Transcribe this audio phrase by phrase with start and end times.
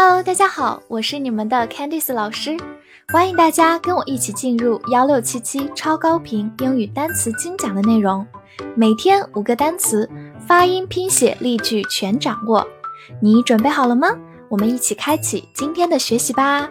[0.00, 2.56] Hello，大家好，我是你们的 Candice 老师，
[3.08, 8.24] 欢迎大家跟我一起进入幺六七七超高频英语单词精讲的内容，
[8.76, 10.08] 每天五个单词，
[10.46, 12.64] 发音、拼写、例句全掌握，
[13.20, 14.16] 你准备好了吗？
[14.48, 16.70] 我们一起开启今天的学习吧。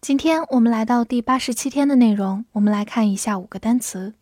[0.00, 4.14] 今天我们来到第八十七天的内容，我们来看一下五个单词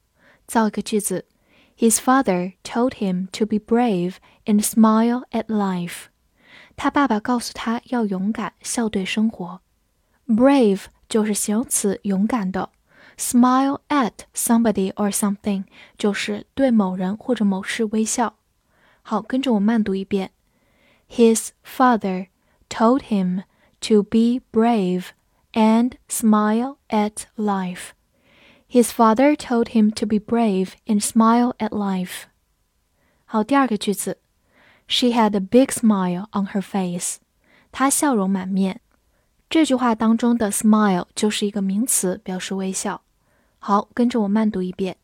[0.46, 1.26] 造一个句子。
[1.78, 6.06] His father told him to be brave and smile at life.
[6.76, 9.62] 他爸爸告诉他要勇敢，笑对生活。
[10.26, 12.70] Brave 就是形容词，勇敢的。
[13.16, 15.64] Smile at somebody or something
[15.96, 18.36] 就是对某人或者某事微笑。
[19.02, 20.32] 好，跟着我慢读一遍。
[21.08, 22.28] His father
[22.68, 23.42] told him
[23.80, 25.08] to be brave
[25.52, 27.90] and smile at life.
[28.68, 32.24] His father told him to be brave and smile at life.
[33.26, 34.18] 好，第二个句子，
[34.88, 37.16] She had a big smile on her face.
[37.70, 38.80] 她笑容满面。
[39.50, 43.02] 这句话当中的 smile 就是一个名词，表示微笑。
[43.66, 44.96] 好，跟着我慢读一遍。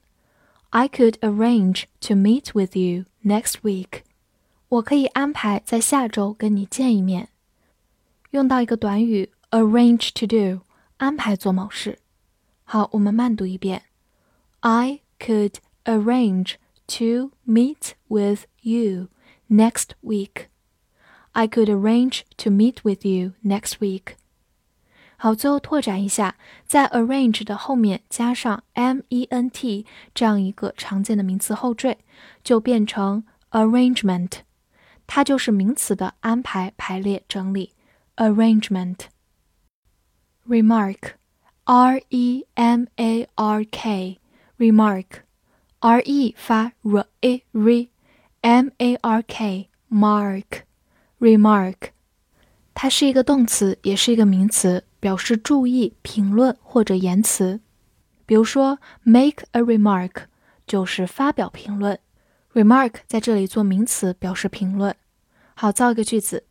[0.71, 4.01] I could arrange to meet with you next week。
[4.69, 7.29] 我可以安排在下周跟你见一面。
[8.31, 10.61] 用到一个短语 arrange to do，
[10.97, 11.99] 安排做某事。
[12.63, 13.83] 好，我们慢读一遍。
[14.61, 16.55] I could arrange
[16.87, 19.09] to meet with you
[19.47, 20.47] next week.
[21.37, 24.15] I could arrange to meet with you next week.
[25.17, 26.35] 好，最后拓展一下，
[26.65, 31.97] 在 arrange 的后面加上 m e n t 这样一个常见的名词后缀，
[32.43, 34.39] 就变成 arrangement，
[35.07, 37.71] 它就是名词的安排、排列、整理。
[38.17, 39.07] arrangement.
[40.47, 41.15] Remark,
[41.65, 44.19] R E M A R K,
[44.59, 45.23] remark,
[45.79, 50.63] R E 发 r e r，M A R K, mark,
[51.20, 51.74] remark，
[52.74, 57.60] 它是一个动词，也是一个名词，表示注意、评论或者言辞。
[58.24, 60.24] 比如说，make a remark
[60.66, 61.98] 就是发表评论
[62.52, 64.94] ，remark 在这里做名词表示评论。
[65.54, 66.44] 好，造一个句子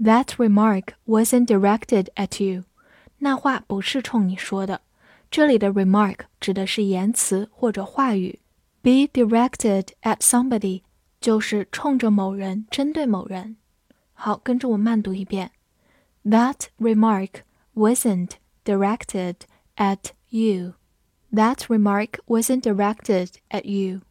[0.00, 2.64] ：That remark wasn't directed at you。
[3.18, 4.80] 那话不是冲你说的。
[5.30, 8.38] 这里的 remark 指的是言辞或者话语。
[8.82, 10.82] Be directed at somebody
[11.20, 13.56] 就是冲着某人，针对某人。
[14.13, 15.51] 好，跟着我慢读一遍。
[16.25, 18.31] That remark wasn't
[18.65, 19.35] directed
[19.77, 20.73] at you.
[21.31, 24.01] That remark wasn't directed at you.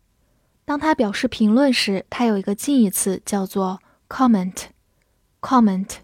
[0.64, 5.98] 当它表示评论时，它有一个近义词叫做 comment。comment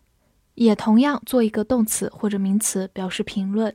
[0.55, 3.75] 也同样做一个动词或者名词表示评论。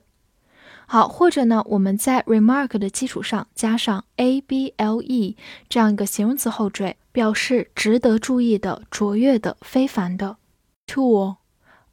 [0.86, 5.36] 好，或者呢，我们在 remark 的基础上加上 a b l e
[5.68, 10.36] 这样一个形容词后缀，表示值得注意的、卓越的、非凡的。
[10.86, 11.36] tool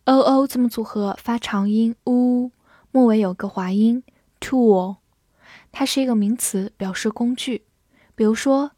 [0.04, 2.52] o o 字母组合发长音 u，
[2.92, 4.04] 末尾有个滑音
[4.42, 4.98] tool。
[5.72, 7.64] 它是一个名词，表示工具。
[8.14, 8.72] 比如说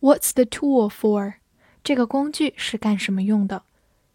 [0.00, 1.34] ，What's the tool for？
[1.84, 3.64] 这个工具是干什么用的？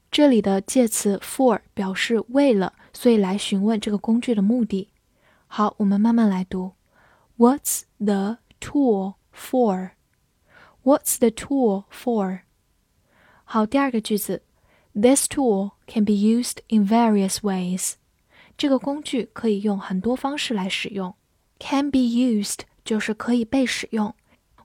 [0.10, 4.90] 这里的介词 for 表示为了，所以来询问这个工具的目的。
[5.53, 6.73] 好，我们慢慢来读。
[7.37, 12.41] What's the tool for？What's the tool for？
[13.45, 14.43] 好，第二个句子，
[14.93, 17.95] This tool can be used in various ways。
[18.57, 21.15] 这个工具可以用很多方式来使用。
[21.59, 24.15] can be used 就是可以被使用。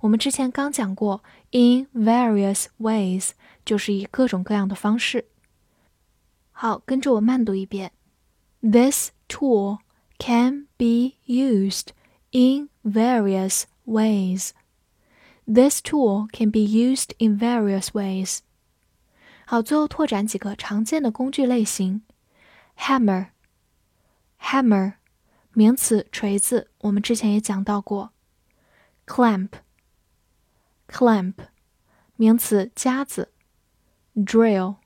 [0.01, 3.31] 我们之前刚讲过，in various ways
[3.63, 5.29] 就是以各种各样的方式。
[6.51, 7.91] 好，跟着我慢读一遍。
[8.61, 9.79] This tool
[10.19, 11.93] can be used
[12.31, 14.53] in various ways.
[15.45, 18.39] This tool can be used in various ways.
[19.45, 22.01] 好，最后拓展几个常见的工具类型。
[22.77, 24.93] Hammer，hammer。
[25.55, 28.11] 名词锤子，我们之前也讲到过。
[29.05, 31.35] clamp，clamp，
[32.15, 33.31] 名词夹子。
[34.15, 34.79] drill，drill，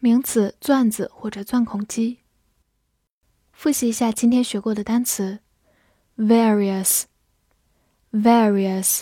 [0.00, 2.20] 名词钻子或者钻孔机。
[3.59, 5.39] 复习一下今天学过的单词
[6.17, 9.01] ：various，various，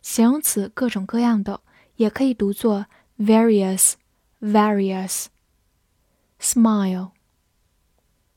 [0.00, 1.60] 形容词各种各样的，
[1.96, 2.86] 也可以读作
[3.18, 5.26] various，various。
[6.40, 7.10] smile。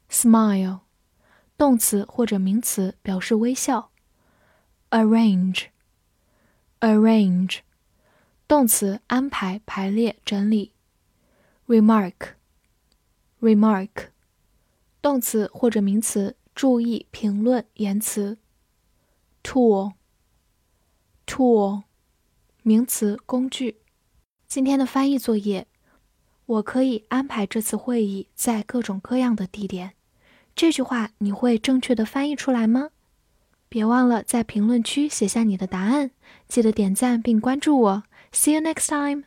[0.09, 0.81] Smile，
[1.57, 3.91] 动词或者名词表示微笑。
[4.89, 7.59] Arrange，arrange，
[8.45, 10.73] 动词安排、排列、整理。
[11.65, 14.09] Remark，remark，
[15.05, 18.39] 动词或者名词注意、评论、言辞。
[19.43, 19.93] Tool，tool，
[22.63, 23.81] 名词工具。
[24.47, 25.67] 今天的翻译作业，
[26.47, 29.93] 我可以安排这次会议在各种各样的地点。
[30.55, 32.89] 这句话你会正确的翻译出来吗？
[33.69, 36.09] 别忘了在评论区写下你的答案，
[36.47, 38.03] 记得点赞并关注我。
[38.31, 39.25] See you next time.